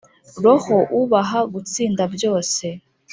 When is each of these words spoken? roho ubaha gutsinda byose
roho 0.43 0.77
ubaha 1.01 1.39
gutsinda 1.53 2.03
byose 2.15 2.65